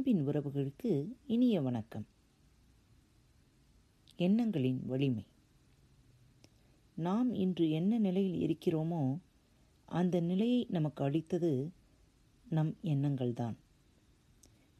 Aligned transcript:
அன்பின் 0.00 0.28
உறவுகளுக்கு 0.28 1.06
இனிய 1.26 1.60
வணக்கம். 1.60 2.06
எண்ணங்களின் 4.16 4.86
வலிமை. 4.86 5.24
நாம் 6.94 7.34
இன்று 7.34 7.70
என்ன 7.70 7.98
நிலையில் 7.98 8.40
இருக்கிறோமோ 8.48 9.18
அந்த 9.86 10.20
நிலையை 10.20 10.66
நமக்கு 10.70 11.04
அளித்தது 11.04 11.72
நம் 12.50 12.76
எண்ணங்கள்தான். 12.82 13.54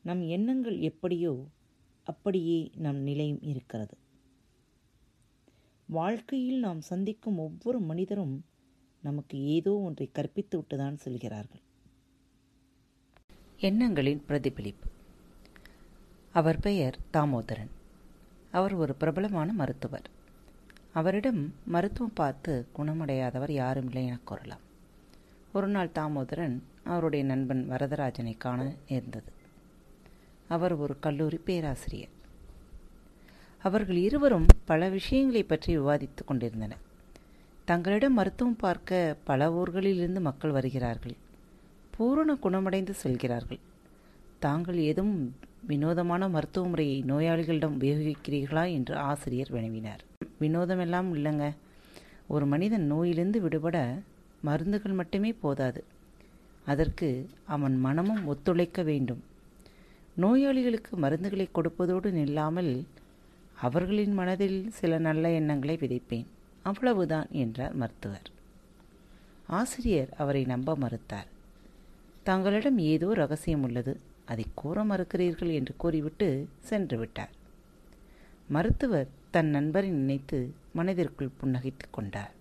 நம் 0.03 0.23
எண்ணங்கள் 0.29 0.79
எப்படியோ 0.79 1.45
அப்படியே 2.05 2.71
நம் 2.77 2.99
நிலையும் 2.99 3.43
இருக்கிறது. 3.43 3.97
வாழ்க்கையில் 5.87 6.59
நாம் 6.59 6.81
சந்திக்கும் 6.81 7.39
ஒவ்வொரு 7.39 7.81
மனிதரும் 7.81 8.45
நமக்கு 9.03 9.39
ஏதோ 9.39 9.79
ஒன்றை 9.79 10.09
கற்பித்து 10.13 10.59
விட்டுதான் 10.59 10.95
செல்கிறார்கள். 10.95 11.61
எண்ணங்களின் 13.59 14.25
பிரதிபலிப்பு. 14.25 14.99
அவர் 16.33 16.61
பெயர் 16.61 16.99
தாமோதரன். 17.13 17.71
அவர் 18.51 18.75
ஒரு 18.75 18.95
பிரபலமான 18.95 19.53
மருத்துவர். 19.53 20.03
அவரிடம் 20.93 21.55
மருத்துவம் 21.65 22.13
பார்த்து 22.15 22.67
குணமடையாதவர் 22.79 23.51
யாரும் 23.51 23.87
இல்லை 23.87 24.07
என 24.07 24.19
கூறலாம். 24.25 24.59
ஒரு 25.53 25.69
நாள் 25.69 25.91
தாமோதரன் 25.95 26.63
அவருடைய 26.85 27.25
நண்பன் 27.25 27.71
வரதராஜனை 27.71 28.37
காண 28.39 28.75
நேர்ந்தது. 28.89 29.33
அவர் 30.49 30.75
ஒரு 30.75 30.99
கல்லூரி 31.01 31.37
பேராசிரியர். 31.37 32.09
அவர்கள் 33.59 33.97
இருவரும் 33.97 34.47
பல 34.65 34.89
விஷயங்களை 34.89 35.43
பற்றி 35.43 35.79
விவாதித்துக் 35.79 36.27
கொண்டிருந்தனர். 36.27 36.89
தங்களிடம் 37.65 38.15
மருத்துவம் 38.15 38.57
பார்க்க 38.57 39.17
பல 39.25 39.49
ஊர்களிலிருந்து 39.49 40.21
மக்கள் 40.21 40.51
வருகிறார்கள். 40.51 41.17
பூரண 41.91 42.35
குணமடைந்து 42.35 42.95
செல்கிறார்கள். 42.95 43.59
தாங்கள் 44.39 44.77
எதுவும் 44.77 45.37
வினோதமான 45.67 46.29
மருத்துவ 46.29 46.69
முறையை 46.69 47.05
நோயாளிகளிடம் 47.07 47.75
உபயோகிக்கிறீர்களா 47.81 48.73
என்று 48.73 48.97
ஆசிரியர் 48.97 49.53
வினவினார். 49.53 49.99
வினோதமெல்லாம் 50.41 51.09
இல்லைங்க. 51.15 51.57
ஒரு 52.27 52.47
மனிதன் 52.47 52.87
நோயிலிருந்து 52.87 53.41
விடுபட 53.41 53.99
மருந்துகள் 54.43 54.93
மட்டுமே 54.93 55.33
போதாது. 55.33 55.85
அதற்கு 56.65 57.29
அவன் 57.45 57.77
மனமும் 57.77 58.27
ஒத்துழைக்க 58.27 58.83
வேண்டும். 58.83 59.25
நோயாளிகளுக்கு 60.15 60.97
மருந்துகளை 60.97 61.49
கொடுப்பதோடு 61.55 62.11
நில்லாமல் 62.11 62.85
அவர்களின் 63.55 64.13
மனதில் 64.13 64.71
சில 64.71 64.99
நல்ல 64.99 65.31
எண்ணங்களை 65.31 65.77
விதைப்பேன். 65.81 66.27
அவ்வளவுதான் 66.63 67.27
என்றார் 67.31 67.75
மருத்துவர். 67.75 68.29
ஆசிரியர் 69.47 70.09
அவரை 70.19 70.45
நம்ப 70.45 70.77
மறுத்தார். 70.77 71.29
தங்களிடம் 72.23 72.79
ஏதோ 72.79 73.15
ரகசியம் 73.15 73.63
உள்ளது. 73.63 74.01
அதை 74.31 74.45
கூற 74.55 74.85
மறுக்கிறீர்கள் 74.85 75.53
என்று 75.53 75.75
கூறிவிட்டு 75.77 76.29
சென்று 76.61 76.99
விட்டார் 76.99 77.39
மருத்துவர் 78.49 79.09
தன் 79.31 79.47
நண்பரை 79.47 79.89
நினைத்து 79.91 80.39
மனதிற்குள் 80.73 81.37
புன்னகைத்துக் 81.41 81.93
கொண்டார். 81.93 82.33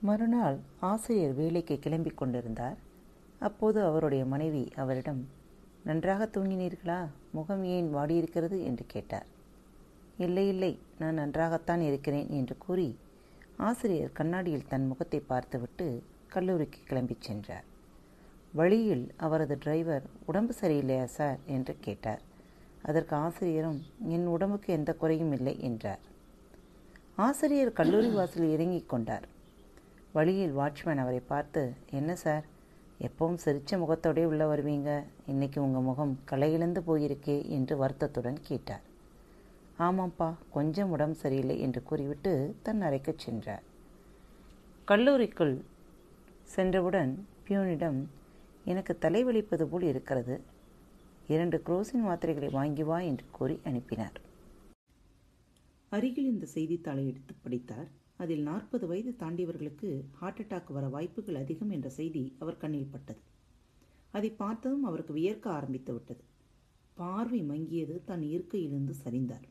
மறுநாள் 0.00 0.56
ஆசிரியர் 0.80 1.34
வேலைக்கு 1.34 1.74
கிளம்பிக் 1.82 2.14
கொண்டிருந்தார். 2.14 2.78
அப்போது 3.40 3.78
அவருடைய 3.84 4.24
மனைவி 4.24 4.64
அவரிடம் 4.76 5.28
நன்றாக 5.84 6.28
தூங்கினீர்களா? 6.34 6.98
முகம் 7.30 7.64
ஏன் 7.64 7.94
வாடியிருக்கிறது? 7.94 8.58
என்று 8.64 8.84
கேட்டார். 8.86 9.28
இல்லை 10.18 10.48
இல்லை 10.48 10.72
நான் 10.98 11.14
நன்றாகத்தான் 11.14 11.80
இருக்கிறேன் 11.80 12.28
என்று 12.30 12.56
கூறி 12.58 12.88
ஆசிரியர் 13.56 14.12
கண்ணாடியில் 14.12 14.68
தன் 14.68 14.86
முகத்தை 14.86 15.20
பார்த்துவிட்டு 15.20 15.86
கல்லூரிக்கு 16.28 16.80
கிளம்பிச் 16.86 17.26
சென்றார். 17.28 17.64
வழியில் 18.58 19.04
அவரது 19.16 19.58
டிரைவர் 19.58 20.04
உடம்பு 20.26 20.54
சரியில்லையா 20.60 21.04
சார் 21.04 21.38
என்று 21.46 21.76
கேட்டார். 21.80 22.22
அதற்கு 22.82 23.16
ஆசிரியரும் 23.16 23.80
என் 24.08 24.26
உடம்புக்கு 24.26 24.72
எந்த 24.72 24.94
குறையும் 24.94 25.32
இல்லை 25.32 25.54
என்றார். 25.60 26.02
ஆசிரியர் 27.16 27.72
கல்லூரி 27.72 28.08
வாசலில் 28.08 28.50
இறங்கிக் 28.50 28.88
கொண்டார். 28.88 29.26
வழியில் 30.12 30.56
வாட்ச்மேன் 30.56 31.02
அவரை 31.04 31.20
பார்த்து 31.20 31.62
என்ன 31.90 32.14
சார் 32.14 32.44
எப்பவும் 33.00 33.42
சிரித்த 33.44 33.78
முகத்தோடே 33.78 34.24
உள்ள 34.24 34.42
வருவீங்க. 34.54 34.90
இன்னைக்கு 35.26 35.58
உங்கள் 35.62 35.82
முகம் 35.82 36.18
களையிழந்து 36.30 36.80
போயிருக்கே 36.86 37.38
என்று 37.48 37.76
வருத்தத்துடன் 37.76 38.40
கேட்டார். 38.42 38.84
ஆமாம்ப்பா 39.78 40.34
கொஞ்சம் 40.50 40.90
உடம்பு 40.90 41.14
சரியில்லை 41.14 41.60
என்று 41.60 41.82
கூறிவிட்டு 41.82 42.56
தன் 42.62 42.80
அறைக்கு 42.80 43.14
சென்றார். 43.16 43.64
கல்லூரிக்குள் 44.88 45.56
சென்றவுடன் 46.42 47.26
பியூனிடம் 47.48 47.98
எனக்கு 48.64 48.98
தலைவலிப்பது 49.00 49.64
போல் 49.64 49.82
இருக்கிறது. 49.82 50.40
இரண்டு 51.28 51.62
குரோசின் 51.66 52.04
மாத்திரைகளை 52.04 52.50
வாங்கி 52.50 52.82
வா 52.82 53.00
என்று 53.00 53.24
கூறி 53.32 53.60
அனுப்பினார். 53.64 54.20
அருகில் 55.88 56.24
இந்த 56.24 56.46
செய்தித்தாளை 56.46 57.06
எடுத்து 57.06 57.34
படித்தார். 57.42 57.88
அதில் 58.16 58.42
நாற்பது 58.42 58.86
வயது 58.86 59.14
தாண்டியவர்களுக்கு 59.18 59.88
ஹார்ட் 60.10 60.40
அட்டாக் 60.40 60.72
வர 60.72 60.88
வாய்ப்புகள் 60.88 61.34
அதிகம் 61.34 61.70
என்ற 61.70 61.88
செய்தி 61.88 62.36
அவர் 62.38 62.56
கண்ணில் 62.56 62.90
பட்டது. 62.90 63.20
அதை 64.10 64.30
பார்த்ததும் 64.30 64.84
அவருக்கு 64.84 65.12
வியர்க்க 65.12 65.50
ஆரம்பித்து 65.50 65.92
விட்டது. 65.92 66.22
பார்வை 66.94 67.42
மங்கியது 67.42 68.04
தன் 68.04 68.20
இருக்கையிலிருந்து 68.20 68.94
சரிந்தார். 69.04 69.46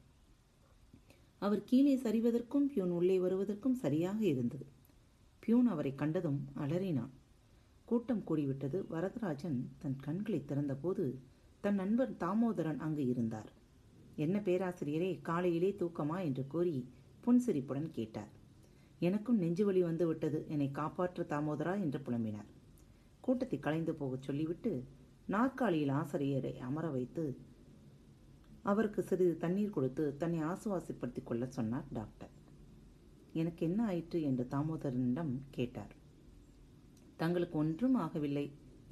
அவர் 1.39 1.63
கீழே 1.63 1.95
சரிவதற்கும் 1.97 2.69
பியூன் 2.73 2.89
உள்ளே 2.89 3.19
வருவதற்கும் 3.19 3.75
சரியாக 3.75 4.25
இருந்தது. 4.25 4.65
பியூன் 5.39 5.67
அவரை 5.67 5.95
கண்டதும் 5.95 6.45
அலறினான். 6.57 7.13
கூட்டம் 7.85 8.23
கூடிவிட்டது. 8.27 8.85
வரதராஜன் 8.91 9.67
தன் 9.79 9.99
கண்களை 9.99 10.45
திறந்தபோது 10.45 11.19
தன் 11.61 11.75
நண்பர் 11.75 12.11
தாமோதரன் 12.11 12.77
அங்கு 12.77 13.07
இருந்தார். 13.07 13.51
என்ன 14.15 14.39
பேராசிரியரே 14.39 15.21
காலையிலே 15.21 15.75
தூக்கமா? 15.79 16.23
என்று 16.23 16.47
கூறி 16.47 16.89
புன்சிரிப்புடன் 17.21 17.91
கேட்டார். 17.91 18.27
எனக்கும் 18.99 19.41
நெஞ்சுவலி 19.41 19.79
வந்து 19.79 20.07
விட்டது. 20.07 20.45
என்னை 20.47 20.71
காப்பாற்ற 20.71 21.23
தாமோதரா? 21.23 21.73
என்று 21.73 21.99
புலம்பினார். 21.99 22.51
கூட்டத்தை 23.19 23.59
கலைந்து 23.59 23.93
போகச் 23.93 24.21
சொல்லிவிட்டு 24.21 24.83
நாற்காலியில் 25.25 25.89
ஆசிரியரை 25.89 26.59
அமர 26.59 26.89
வைத்து 26.89 27.37
அவருக்கு 28.63 29.03
சிறிது 29.03 29.37
தண்ணீர் 29.37 29.69
கொடுத்து 29.69 30.17
தன்னை 30.17 30.39
ஆசுவாசப்படுத்திக் 30.39 31.25
கொள்ள 31.25 31.45
சொன்னார் 31.45 31.83
டாக்டர். 31.93 32.29
எனக்கு 33.33 33.65
என்ன 33.65 33.85
ஆயிற்று? 33.85 34.21
என்று 34.21 34.47
தாமோதரனிடம் 34.51 35.39
கேட்டார். 35.51 36.01
தங்களுக்கு 37.23 37.57
ஒன்றும் 37.63 37.97
ஆகவில்லை. 38.05 38.45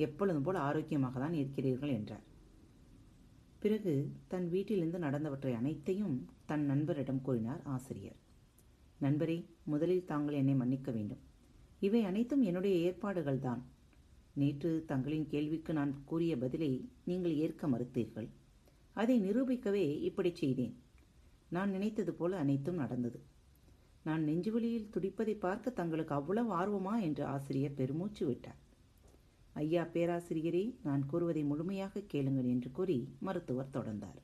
எப்பொழுதும் 0.05 0.45
போல் 0.45 0.65
ஆரோக்கியமாக 0.67 1.19
தான் 1.23 1.35
இருக்கிறீர்கள் 1.39 1.95
என்றார். 1.99 2.25
பிறகு 3.63 3.93
தன் 4.31 4.45
வீட்டிலிருந்து 4.53 4.99
நடந்தவற்றை 5.05 5.51
அனைத்தையும் 5.59 6.15
தன் 6.49 6.63
நண்பரிடம் 6.69 7.23
கூறினார் 7.25 7.61
ஆசிரியர். 7.75 8.19
நண்பரே 8.99 9.35
முதலில் 9.71 10.07
தாங்கள் 10.11 10.39
என்னை 10.39 10.55
மன்னிக்க 10.61 10.89
வேண்டும். 10.97 11.21
இவை 11.87 12.01
அனைத்தும் 12.09 12.43
என்னுடைய 12.49 12.75
ஏற்பாடுகள் 12.87 13.39
தான் 13.45 13.61
நேற்று 14.41 14.71
தங்களின் 14.91 15.27
கேள்விக்கு 15.31 15.71
நான் 15.79 15.93
கூறிய 16.09 16.33
பதிலை 16.43 16.71
நீங்கள் 17.09 17.35
ஏற்க 17.45 17.67
மறுத்தீர்கள். 17.67 18.29
அதை 19.01 19.15
நிரூபிக்கவே 19.25 19.85
இப்படி 20.09 20.31
செய்தேன். 20.41 20.75
நான் 21.55 21.73
நினைத்தது 21.75 22.13
போல 22.13 22.37
அனைத்தும் 22.43 22.81
நடந்தது. 22.83 23.19
நான் 24.03 24.23
நெஞ்சுவலியில் 24.23 24.89
துடிப்பதை 24.93 25.35
பார்க்க 25.39 25.77
தங்களுக்கு 25.79 26.13
அவ்வளவு 26.15 26.51
ஆர்வமா 26.59 26.93
என்று 27.01 27.23
ஆசிரியர் 27.25 27.77
பெருமூச்சு 27.79 28.25
விட்டார். 28.25 28.59
ஐயா 29.53 29.83
பேராசிரியரே 29.93 30.75
நான் 30.83 31.05
கூறுவதை 31.05 31.43
முழுமையாக 31.43 32.03
கேளுங்கள் 32.07 32.45
என்று 32.45 32.71
கூறி 32.71 32.97
மருத்துவர் 33.19 33.73
தொடர்ந்தார். 33.73 34.19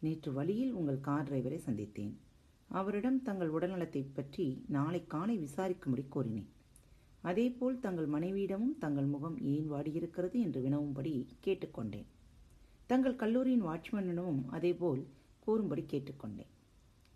நேற்று 0.00 0.32
வழியில் 0.32 0.72
உங்கள் 0.72 1.00
கார் 1.00 1.26
டிரைவரை 1.28 1.58
சந்தித்தேன். 1.66 2.14
அவரிடம் 2.70 3.22
தங்கள் 3.22 3.50
உடல்நலத்தை 3.50 4.02
பற்றி 4.14 4.46
நாளை 4.68 5.06
காலை 5.06 5.36
விசாரிக்கும்படி 5.38 6.04
கூறினேன். 6.08 6.50
அதேபோல் 7.20 7.80
தங்கள் 7.80 8.08
மனைவியிடமும் 8.08 8.76
தங்கள் 8.78 9.04
முகம் 9.04 9.38
ஏன் 9.52 9.70
வாடியிருக்கிறது 9.72 10.36
என்று 10.40 10.60
வினவும்படி 10.60 11.14
கேட்டுக்கொண்டேன். 11.46 12.08
தங்கள் 12.86 13.16
கல்லூரியின் 13.16 13.66
வாட்ச்மேனிடமும் 13.66 14.44
அதேபோல் 14.48 15.02
கூறும்படி 15.40 15.84
கேட்டுக்கொண்டேன். 15.88 16.52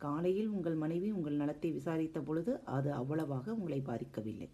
காலையில் 0.04 0.50
உங்கள் 0.56 0.76
மனைவி 0.82 1.08
உங்கள் 1.18 1.40
நலத்தை 1.40 1.70
விசாரித்த 1.78 2.18
பொழுது 2.20 2.52
அது 2.76 2.90
அவ்வளவாக 3.00 3.46
உங்களை 3.58 3.80
பாதிக்கவில்லை. 3.88 4.48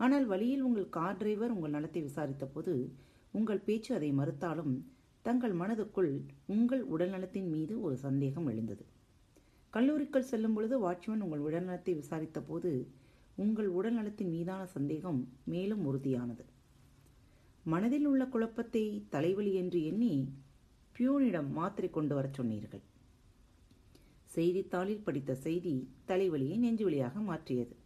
ஆனால் 0.00 0.26
வழியில் 0.32 0.64
உங்கள் 0.68 0.94
கார் 0.96 1.18
டிரைவர் 1.20 1.54
உங்கள் 1.56 1.74
நலத்தை 1.76 2.02
விசாரித்த 2.08 2.44
போது 2.46 2.74
உங்கள் 3.38 3.64
பேச்சு 3.66 3.90
அதை 3.96 4.10
மறுத்தாலும் 4.20 4.74
தங்கள் 5.24 5.54
மனதுக்குள் 5.62 6.12
உங்கள் 6.54 6.82
உடல்நலத்தின் 6.94 7.50
மீது 7.54 7.74
ஒரு 7.86 7.96
சந்தேகம் 8.06 8.48
எழுந்தது. 8.52 8.84
கல்லூரிக்குள் 9.72 10.30
செல்லும் 10.30 10.54
பொழுது 10.54 10.76
வாட்ச்மேன் 10.84 11.24
உங்கள் 11.26 11.44
உடல்நலத்தை 11.48 11.92
விசாரித்த 11.98 12.38
போது 12.40 12.70
உங்கள் 13.44 13.68
உடல்நலத்தின் 13.78 14.32
மீதான 14.36 14.62
சந்தேகம் 14.76 15.20
மேலும் 15.52 15.82
உறுதியானது. 15.90 16.44
மனதில் 17.64 18.06
உள்ள 18.10 18.22
குழப்பத்தை 18.34 18.84
தலைவலி 19.14 19.52
என்று 19.62 19.80
எண்ணி 19.90 20.14
பியூனிடம் 20.96 21.50
மாத்திரை 21.58 21.90
கொண்டு 21.90 22.14
வரச் 22.18 22.38
சொன்னீர்கள். 22.38 22.82
செய்தித்தாளில் 24.34 25.04
படித்த 25.04 25.34
செய்தி 25.34 25.74
தலைவலியை 26.08 26.56
நெஞ்சுவலியாக 26.56 27.12
மாற்றியது. 27.20 27.76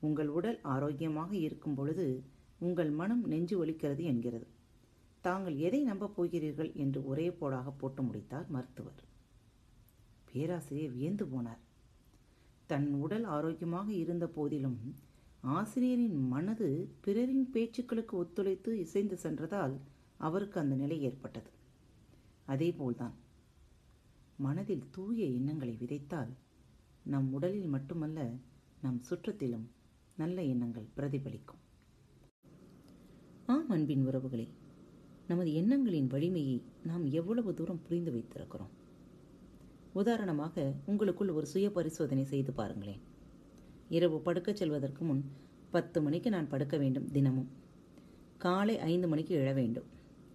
உங்கள் 0.00 0.28
உடல் 0.28 0.58
ஆரோக்கியமாக 0.62 1.36
இருக்கும் 1.36 1.74
பொழுது 1.74 2.22
உங்கள் 2.58 2.90
மனம் 2.90 3.24
நெஞ்சு 3.26 3.56
வலிக்கிறது 3.64 4.02
என்கிறது. 4.02 4.46
தாங்கள் 5.20 5.56
எதை 5.56 5.80
நம்பப் 5.82 6.16
போகிறீர்கள் 6.16 6.70
என்று 6.74 7.06
ஒரே 7.06 7.26
போடாக 7.28 7.72
போட்டு 7.78 8.02
முடித்தார் 8.02 8.48
மருத்துவர். 8.48 9.00
பேராசிரியர் 10.32 10.92
வியந்து 10.92 11.24
போனார். 11.26 11.62
தன் 12.66 12.92
உடல் 12.92 13.24
ஆரோக்கியமாக 13.24 13.92
இருந்த 13.92 14.26
போதிலும் 14.26 14.80
ஆசிரியரின் 15.40 16.28
மனது 16.28 16.88
பிறரின் 17.00 17.50
பேச்சுக்களுக்கு 17.54 18.16
ஒத்துழைத்து 18.16 18.72
இசைந்து 18.78 19.16
சென்றதால் 19.16 19.74
அவருக்கு 20.18 20.60
அந்த 20.60 20.74
நிலை 20.74 21.02
ஏற்பட்டது. 21.02 21.50
அதேபோல்தான். 22.46 23.16
மனதில் 24.40 24.84
தூய 24.90 25.26
எண்ணங்களை 25.26 25.74
விதைத்தால் 25.80 26.30
நம் 27.04 27.32
உடலில் 27.32 27.66
மட்டுமல்ல 27.66 28.30
நம் 28.82 29.00
சுற்றத்திலும் 29.10 29.66
நல்ல 30.16 30.42
எண்ணங்கள் 30.42 30.86
பிரதிபலிக்கும். 30.96 31.60
ஆம் 33.46 33.70
அன்பின் 33.70 34.06
உறவுகளே 34.06 34.46
நமது 35.28 35.52
எண்ணங்களின் 35.52 36.06
வலிமையை 36.06 36.62
நாம் 36.86 37.04
எவ்வளவு 37.10 37.54
தூரம் 37.54 37.82
புரிந்து 37.82 38.12
வைத்திருக்கிறோம்? 38.12 38.72
உதாரணமாக 39.92 40.72
உங்களுக்குள் 40.86 41.28
ஒரு 41.28 41.46
சுய 41.46 41.70
பரிசோதனை 41.70 42.24
செய்து 42.24 42.52
பாருங்களேன். 42.52 43.00
இரவு 43.88 44.22
படுக்கச் 44.24 44.60
செல்வதற்கு 44.62 45.04
முன் 45.04 45.22
பத்து 45.70 46.02
மணிக்கு 46.02 46.30
நான் 46.30 46.48
படுக்க 46.48 46.76
வேண்டும் 46.76 47.10
தினமும். 47.12 47.50
காலை 48.38 48.78
ஐந்து 48.78 49.08
மணிக்கு 49.08 49.36
எழ 49.38 49.54
வேண்டும். 49.54 49.88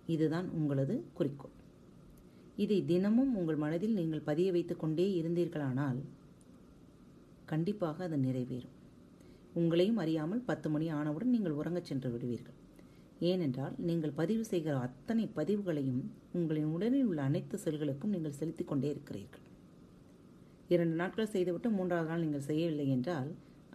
இதுதான் 0.06 0.50
உங்களது 0.50 1.06
குறிக்கோள். 1.14 1.55
இதை 2.64 2.78
தினமும் 2.86 3.36
உங்கள் 3.36 3.56
மனதில் 3.56 3.94
நீங்கள் 3.94 4.28
பதிய 4.30 4.50
வைத்து 4.52 4.76
கொண்டே 4.76 5.06
இருந்தீர்களானால் 5.22 6.00
கண்டிப்பாக 7.46 8.04
அது 8.04 8.18
நிறைவேறும். 8.18 8.76
உங்களையும் 9.54 10.00
அறியாமல் 10.04 10.46
பத்து 10.46 10.70
மணி 10.70 10.86
ஆனவுடன் 10.90 11.34
நீங்கள் 11.36 11.58
உறங்கச் 11.60 11.90
சென்று 11.90 12.10
விடுவீர்கள். 12.12 12.58
ஏனென்றால் 13.20 13.76
நீங்கள் 13.88 14.18
பதிவு 14.20 14.44
செய்கிற 14.46 14.74
அத்தனை 14.78 15.26
பதிவுகளையும் 15.36 16.02
உங்களின் 16.34 16.72
உடலில் 16.76 17.06
உள்ள 17.06 17.22
அனைத்து 17.22 17.58
செல்களுக்கும் 17.66 18.14
நீங்கள் 18.16 18.38
செலுத்திக் 18.40 18.68
கொண்டே 18.68 18.90
இருக்கிறீர்கள். 18.90 19.44
இரண்டு 20.68 20.96
நாட்கள் 20.96 21.34
செய்துவிட்டு 21.34 21.70
மூன்றாவது 21.70 22.10
நாள் 22.10 22.24
நீங்கள் 22.24 22.48
செய்யவில்லை 22.50 22.88
என்றால் 22.90 23.30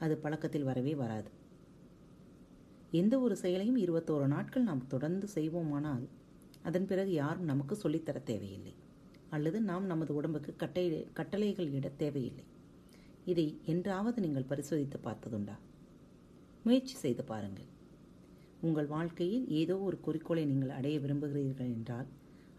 அது 0.04 0.16
பழக்கத்தில் 0.16 0.68
வரவே 0.70 0.94
வராது. 0.94 1.30
எந்த 2.90 3.14
ஒரு 3.18 3.36
செயலையும் 3.36 3.76
இருபத்தோரு 3.76 4.26
நாட்கள் 4.26 4.62
நாம் 4.62 4.86
தொடர்ந்து 4.86 5.26
செய்வோமானால் 5.34 6.04
அதன் 6.62 6.86
பிறகு 6.86 7.12
யாரும் 7.12 7.50
நமக்கு 7.50 7.74
சொல்லித்தர 7.82 8.18
தேவையில்லை. 8.22 8.74
அல்லது 9.30 9.58
நாம் 9.60 9.86
நமது 9.86 10.12
உடம்புக்கு 10.14 10.52
கட்டளை 10.56 11.00
கட்டளைகள் 11.18 11.74
இட 11.78 11.88
தேவையில்லை. 12.02 12.44
இதை 13.24 13.46
என்றாவது 13.72 14.18
நீங்கள் 14.24 14.48
பரிசோதித்து 14.52 14.98
பார்த்ததுண்டா? 15.04 15.56
முயற்சி 16.64 16.96
செய்து 17.02 17.22
பாருங்கள். 17.24 17.68
உங்கள் 18.60 18.88
வாழ்க்கையில் 18.94 19.46
ஏதோ 19.60 19.76
ஒரு 19.88 19.96
குறிக்கோளை 20.06 20.44
நீங்கள் 20.44 20.76
அடைய 20.78 20.96
விரும்புகிறீர்கள் 21.00 21.70
என்றால் 21.76 22.08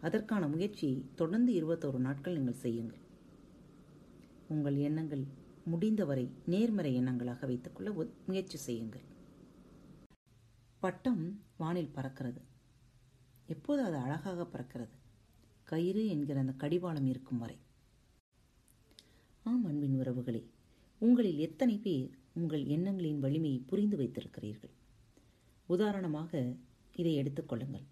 அதற்கான 0.00 0.46
முயற்சியை 0.54 0.96
தொடர்ந்து 1.14 1.52
இருபத்தோரு 1.58 1.98
நாட்கள் 2.06 2.36
நீங்கள் 2.38 2.62
செய்யுங்கள். 2.64 3.02
உங்கள் 4.48 4.78
எண்ணங்கள் 4.88 5.24
முடிந்தவரை 5.72 6.24
நேர்மறை 6.52 6.92
எண்ணங்களாக 7.00 7.46
வைத்துக்கொள்ள 7.50 7.90
முயற்சி 8.28 8.58
செய்யுங்கள். 8.68 9.04
பட்டம் 10.82 11.22
வானில் 11.60 11.94
பறக்கிறது. 11.96 12.40
எப்போது 13.46 13.82
அது 13.82 13.96
அழகாக 13.96 14.46
பறக்கிறது? 14.52 14.96
கயிறு 15.64 16.08
என்கிற 16.08 16.40
அந்த 16.40 16.52
கடிவாளம் 16.52 17.06
இருக்கும் 17.06 17.38
வரை. 17.38 17.56
ஆம் 19.44 19.64
அன்பின் 19.64 20.00
உறவுகளே 20.00 20.44
உங்களில் 20.98 21.38
எத்தனை 21.38 21.78
பேர் 21.78 22.18
உங்கள் 22.32 22.64
எண்ணங்களின் 22.64 23.20
வலிமையை 23.20 23.58
புரிந்து 23.58 23.96
வைத்திருக்கிறீர்கள்? 23.96 24.70
உதாரணமாக 25.66 26.54
இதை 26.92 27.22
எடுத்துக்கொள்ளுங்கள் 27.22 27.86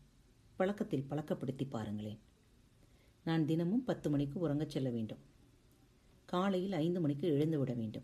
பழக்கத்தில் 0.56 1.06
பழக்கப்படுத்தி 1.10 1.66
பாருங்களேன். 1.68 2.18
நான் 3.24 3.46
தினமும் 3.46 3.84
பத்து 3.84 4.10
மணிக்கு 4.10 4.48
உறங்கச் 4.48 4.70
செல்ல 4.70 4.90
வேண்டும். 4.90 5.18
காலையில் 6.24 6.72
ஐந்து 6.72 7.00
மணிக்கு 7.00 7.28
எழுந்து 7.28 7.58
விட 7.58 7.74
வேண்டும். 7.74 8.02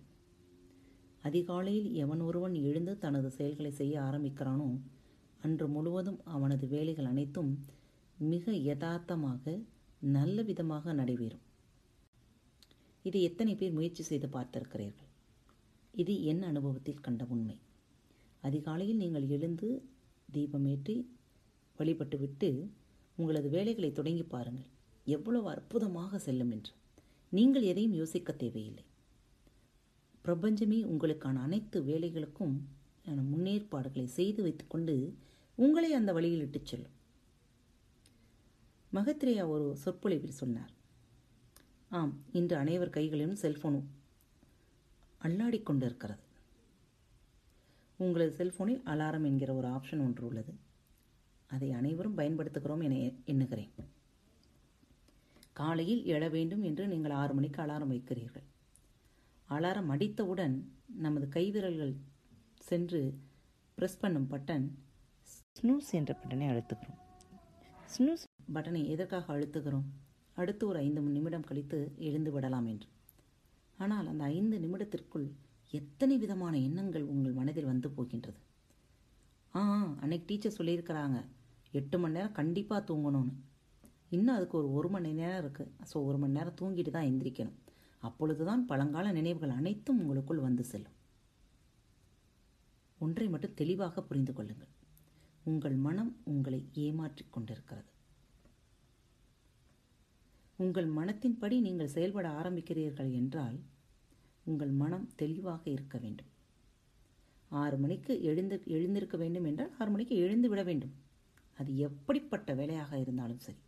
அதிகாலையில் 1.22 1.92
எவன் 1.92 2.20
ஒருவன் 2.20 2.54
எழுந்து 2.54 2.98
தனது 2.98 3.30
செயல்களை 3.30 3.70
செய்ய 3.70 4.00
ஆரம்பிக்கிறானோ 4.00 4.80
அன்று 5.40 5.68
முழுவதும் 5.68 6.20
அவனது 6.24 6.66
வேலைகள் 6.66 7.04
அனைத்தும் 7.04 7.50
மிக 8.16 8.52
யதார்த்தமாக 8.52 9.60
நல்ல 9.98 10.42
விதமாக 10.42 10.92
நடைபெறும். 10.92 11.44
இதை 13.02 13.22
எத்தனை 13.22 13.54
பேர் 13.54 13.72
முயற்சி 13.72 14.02
செய்து 14.02 14.26
பார்த்திருக்கிறீர்கள்? 14.26 15.10
இது 15.94 16.22
என் 16.22 16.42
அனுபவத்தில் 16.42 17.00
கண்ட 17.00 17.24
உண்மை. 17.28 17.56
அதிகாலையில் 18.40 18.96
நீங்கள் 18.96 19.28
எழுந்து 19.28 19.68
தீபமேற்றி 20.34 20.96
வழிபட்டுவிட்டு 21.78 22.48
உங்களது 23.16 23.48
வேலைகளை 23.48 23.92
தொடங்கி 23.92 24.22
பாருங்கள். 24.22 24.70
எவ்வளவு 25.04 25.48
அற்புதமாக 25.48 26.18
செல்லும் 26.18 26.50
என்று. 26.50 26.72
நீங்கள் 27.32 27.62
எதையும் 27.62 27.92
யோசிக்க 27.92 28.32
தேவையில்லை. 28.32 28.84
பிரபஞ்சமே 30.22 30.84
உங்களுக்கான 30.84 31.40
அனைத்து 31.40 31.82
வேலைகளுக்கும் 31.82 32.54
முன்னேற்பாடுகளை 33.10 34.04
செய்து 34.04 34.42
வைத்துக்கொண்டு 34.42 35.16
உங்களை 35.54 35.92
அந்த 35.92 36.12
வழியில் 36.12 36.40
இட்டுச் 36.40 36.66
செல்லும். 36.66 36.94
மகத்ரேயா 38.94 39.48
ஒரு 39.48 39.76
சொற்பொழிவில் 39.76 40.30
சொன்னார். 40.30 40.70
ஆம் 41.88 42.18
இன்று 42.32 42.56
அனைவர் 42.56 42.90
கைகளிலும் 42.90 43.36
செல்போனும் 43.36 43.84
அல்லாடி 45.22 45.62
கொண்டிருக்கிறது. 45.62 46.20
உங்களது 47.96 48.32
செல்போனில் 48.32 48.82
அலாரம் 48.86 49.24
என்கிற 49.24 49.54
ஒரு 49.54 49.68
ஆப்ஷன் 49.68 49.98
ஒன்று 49.98 50.26
உள்ளது. 50.26 50.54
அதை 51.46 51.72
அனைவரும் 51.72 52.18
பயன்படுத்துகிறோம் 52.18 52.82
என 52.82 53.12
எண்ணுகிறேன். 53.24 53.70
காலையில் 55.52 56.04
எழ 56.04 56.30
வேண்டும் 56.30 56.62
என்று 56.62 56.88
நீங்கள் 56.88 57.10
ஆறு 57.10 57.34
மணிக்கு 57.34 57.62
அலாரம் 57.62 57.90
வைக்கிறீர்கள். 57.90 58.44
அலாரம் 59.50 59.86
அடித்தவுடன் 59.86 60.68
நமது 60.96 61.26
கைவிரல்கள் 61.26 61.94
சென்று 62.68 63.00
ப்ரெஸ் 63.78 64.00
பண்ணும் 64.02 64.28
பட்டன் 64.32 64.64
ஸ்னூஸ் 65.56 65.90
என்ற 65.98 66.12
பட்டனை 66.20 66.46
அழுத்துகிறோம் 66.52 67.00
ஸ்னூஸ் 67.94 68.24
பட்டனை 68.54 68.80
எதற்காக 68.94 69.26
அழுத்துகிறோம்? 69.34 69.84
அடுத்து 70.40 70.62
ஒரு 70.70 70.78
ஐந்து 70.86 71.00
நிமிடம் 71.16 71.46
கழித்து 71.48 71.78
எழுந்து 72.08 72.30
விடலாம் 72.34 72.66
என்று. 72.72 72.88
ஆனால் 73.78 74.08
அந்த 74.12 74.24
ஐந்து 74.36 74.56
நிமிடத்திற்குள் 74.64 75.26
எத்தனை 75.80 76.16
விதமான 76.24 76.54
எண்ணங்கள் 76.66 77.06
உங்கள் 77.12 77.38
மனதில் 77.38 77.70
வந்து 77.70 77.88
போகின்றது? 77.96 78.40
ஆ 79.54 79.62
அன்னைக்கு 80.02 80.28
டீச்சர் 80.30 80.58
சொல்லியிருக்கிறாங்க 80.58 81.20
எட்டு 81.80 81.96
மணி 82.02 82.16
நேரம் 82.18 82.36
கண்டிப்பாக 82.40 82.82
தூங்கணும்னு. 82.90 83.34
இன்னும் 84.16 84.36
அதுக்கு 84.38 84.58
ஒரு 84.62 84.68
ஒரு 84.78 84.90
மணி 84.96 85.12
நேரம் 85.22 85.40
இருக்குது 85.44 85.72
ஸோ 85.92 85.96
ஒரு 86.08 86.18
மணி 86.24 86.38
நேரம் 86.38 86.58
தூங்கிட்டு 86.60 86.94
தான் 86.96 87.08
எந்திரிக்கணும். 87.12 87.58
அப்பொழுது 88.08 88.42
தான் 88.50 88.62
பழங்கால 88.72 89.12
நினைவுகள் 89.20 89.58
அனைத்தும் 89.60 90.00
உங்களுக்குள் 90.02 90.46
வந்து 90.48 90.64
செல்லும். 90.72 90.95
ஒன்றை 92.98 93.28
மட்டும் 93.28 93.54
தெளிவாக 93.54 94.02
புரிந்து 94.02 94.32
கொள்ளுங்கள். 94.32 94.72
உங்கள் 95.44 95.76
மனம் 95.86 96.12
உங்களை 96.24 96.60
ஏமாற்றிக் 96.84 97.32
கொண்டிருக்கிறது. 97.32 97.90
உங்கள் 100.58 100.88
மனத்தின்படி 100.88 101.56
நீங்கள் 101.60 101.94
செயல்பட 101.94 102.28
ஆரம்பிக்கிறீர்கள் 102.40 103.10
என்றால் 103.12 103.58
உங்கள் 104.44 104.72
மனம் 104.82 105.06
தெளிவாக 105.16 105.62
இருக்க 105.70 105.98
வேண்டும். 105.98 106.30
ஆறு 107.50 107.76
மணிக்கு 107.76 108.22
எழுந்து 108.22 108.56
எழுந்திருக்க 108.66 109.16
வேண்டும் 109.16 109.44
என்றால் 109.44 109.72
ஆறு 109.78 109.90
மணிக்கு 109.90 110.16
எழுந்து 110.16 110.48
விட 110.48 110.62
வேண்டும். 110.62 110.94
அது 111.58 111.70
எப்படிப்பட்ட 111.78 112.54
வேலையாக 112.54 112.98
இருந்தாலும் 112.98 113.38
சரி. 113.38 113.60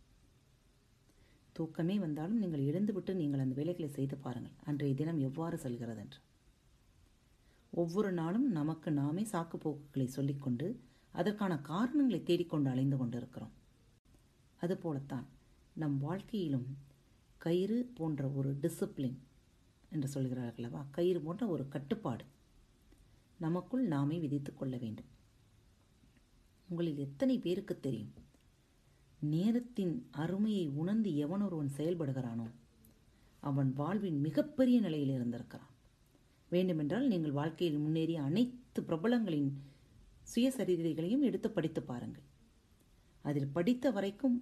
தூக்கமே 1.53 1.95
வந்தாலும் 1.99 2.37
நீங்கள் 2.37 2.67
எழுந்துவிட்டு 2.69 3.13
நீங்கள் 3.13 3.39
அந்த 3.39 3.55
வேலைகளை 3.55 3.89
செய்து 3.89 4.17
பாருங்கள். 4.17 4.57
அன்றைய 4.65 4.95
தினம் 4.95 5.19
எவ்வாறு 5.19 5.57
செல்கிறது 5.57 6.01
என்று 6.01 6.19
ஒவ்வொரு 7.71 8.11
நாளும் 8.11 8.51
நமக்கு 8.51 8.91
நாமே 8.91 9.23
சாக்கு 9.23 9.55
போக்குகளை 9.55 10.07
சொல்லிக்கொண்டு 10.07 10.67
அதற்கான 11.11 11.59
காரணங்களை 11.59 12.23
தேடிக்கொண்டு 12.23 12.69
அலைந்து 12.69 12.97
கொண்டிருக்கிறோம். 12.97 13.51
அதுபோலத்தான் 14.61 15.27
நம் 15.73 15.97
வாழ்க்கையிலும் 15.99 16.67
கயிறு 17.37 17.91
போன்ற 17.95 18.27
ஒரு 18.29 18.57
டிசிப்ளின் 18.61 19.17
என்று 19.89 20.07
சொல்கிறார்களவா 20.13 20.81
கயிறு 20.91 21.21
போன்ற 21.21 21.47
ஒரு 21.47 21.67
கட்டுப்பாடு 21.67 22.25
நமக்குள் 23.37 23.85
நாமே 23.87 24.19
விதித்து 24.19 24.53
கொள்ள 24.53 24.77
வேண்டும். 24.77 25.09
உங்களில் 26.69 26.97
எத்தனை 26.97 27.37
பேருக்கு 27.37 27.79
தெரியும்? 27.79 28.13
நேரத்தின் 29.19 30.07
அருமையை 30.11 30.67
உணர்ந்து 30.67 31.15
எவன் 31.15 31.41
ஒருவன் 31.41 31.71
செயல்படுகிறானோ 31.77 32.47
அவன் 33.39 33.73
வாழ்வின் 33.73 34.19
மிகப்பெரிய 34.19 34.79
நிலையில் 34.79 35.09
இருந்திருக்கிறான். 35.09 35.68
வேண்டுமென்றால் 36.49 37.07
நீங்கள் 37.07 37.37
வாழ்க்கையில் 37.39 37.81
முன்னேறிய 37.83 38.19
அனைத்து 38.21 38.81
பிரபலங்களின் 38.81 39.49
சுயசரிதைகளையும் 40.31 41.25
எடுத்து 41.29 41.49
படித்து 41.51 41.81
பாருங்கள். 41.81 42.25
அதில் 43.25 43.53
படித்த 43.57 43.91
வரைக்கும் 43.91 44.37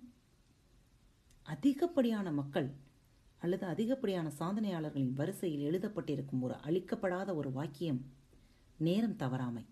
அதிகப்படியான 1.46 2.32
மக்கள் 2.32 2.70
அல்லது 3.42 3.66
அதிகப்படியான 3.66 4.28
சாதனையாளர்களின் 4.40 5.14
வரிசையில் 5.14 5.66
எழுதப்பட்டிருக்கும் 5.70 6.44
ஒரு 6.46 6.56
அளிக்கப்படாத 6.68 7.36
ஒரு 7.36 7.50
வாக்கியம் 7.52 8.00
நேரம் 8.78 9.20
தவறாமை 9.24 9.64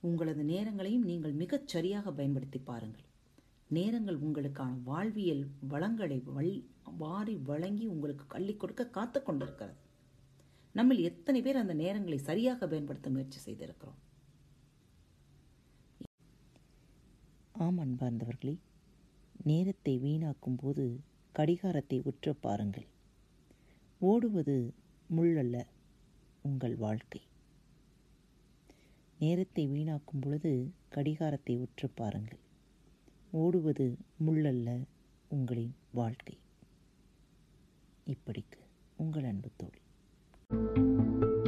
உங்களது 0.00 0.42
நேரங்களையும் 0.42 1.08
நீங்கள் 1.10 1.34
மிகச் 1.42 1.68
சரியாக 1.72 2.12
பயன்படுத்தி 2.12 2.58
பாருங்கள். 2.58 3.06
நேரங்கள் 3.68 4.18
உங்களுக்கான 4.26 4.72
வாழ்வியல் 4.84 5.44
வளங்களை 5.68 6.18
வல் 6.36 6.54
வாரி 6.98 7.34
வழங்கி 7.50 7.86
உங்களுக்கு 7.86 8.24
கள்ளி 8.26 8.54
கொடுக்க 8.56 8.82
காத்து 8.96 9.20
கொண்டிருக்கிறது. 9.22 9.76
நம்மில் 10.76 11.02
எத்தனை 11.02 11.42
பேர் 11.42 11.56
அந்த 11.56 11.74
நேரங்களை 11.74 12.16
சரியாக 12.16 12.68
பயன்படுத்த 12.68 13.10
முயற்சி 13.10 13.38
செய்திருக்கிறோம்? 13.44 13.98
ஆம் 17.52 17.78
அன்பார்ந்தவர்களே 17.78 18.54
நேரத்தை 19.44 19.94
வீணாக்கும் 19.98 20.58
போது 20.62 21.00
கடிகாரத்தை 21.32 22.00
உற்ற 22.04 22.32
பாருங்கள். 22.32 22.86
ஓடுவது 24.00 24.56
முள்ளல்ல 25.16 25.64
உங்கள் 26.42 26.76
வாழ்க்கை. 26.76 27.22
நேரத்தை 29.18 29.68
வீணாக்கும் 29.68 30.20
பொழுது 30.20 30.52
கடிகாரத்தை 30.88 31.56
உற்று 31.56 31.88
பாருங்கள். 31.88 32.38
ஓடுவது 33.30 33.96
முள்ளல்ல 34.26 34.78
உங்களின் 35.28 35.74
வாழ்க்கை. 35.92 36.38
இப்படிக்கு 38.06 38.60
உங்கள் 38.96 39.24
அன்பு 39.24 39.50
தோழி. 39.56 39.84
あ。 40.52 41.45